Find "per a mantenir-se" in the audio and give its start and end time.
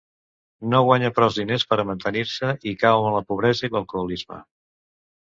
1.73-2.49